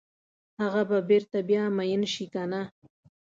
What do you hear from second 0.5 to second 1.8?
هغه به بیرته بیا